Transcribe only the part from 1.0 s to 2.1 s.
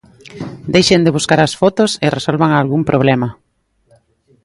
de buscar as fotos e